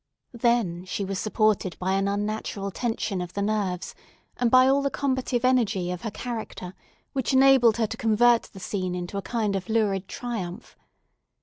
[0.33, 3.93] Then, she was supported by an unnatural tension of the nerves,
[4.35, 6.73] and by all the combative energy of her character,
[7.13, 10.75] which enabled her to convert the scene into a kind of lurid triumph.